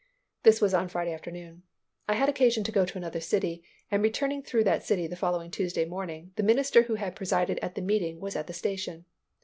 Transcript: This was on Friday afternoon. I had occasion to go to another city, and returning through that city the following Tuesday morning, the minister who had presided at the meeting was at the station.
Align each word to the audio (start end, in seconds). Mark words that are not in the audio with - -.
This 0.41 0.61
was 0.61 0.73
on 0.73 0.87
Friday 0.87 1.13
afternoon. 1.13 1.61
I 2.07 2.15
had 2.15 2.27
occasion 2.27 2.63
to 2.63 2.71
go 2.71 2.85
to 2.87 2.97
another 2.97 3.19
city, 3.19 3.61
and 3.91 4.01
returning 4.01 4.41
through 4.41 4.63
that 4.63 4.83
city 4.83 5.05
the 5.05 5.15
following 5.15 5.51
Tuesday 5.51 5.85
morning, 5.85 6.31
the 6.37 6.41
minister 6.41 6.81
who 6.81 6.95
had 6.95 7.15
presided 7.15 7.59
at 7.61 7.75
the 7.75 7.81
meeting 7.83 8.19
was 8.19 8.35
at 8.35 8.47
the 8.47 8.53
station. 8.53 9.05